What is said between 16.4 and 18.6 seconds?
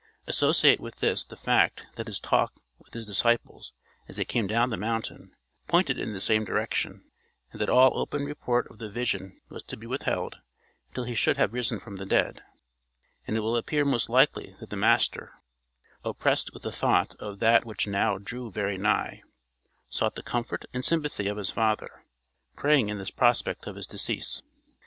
with the thought of that which now drew